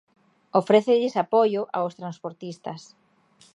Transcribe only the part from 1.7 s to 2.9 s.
aos transportistas.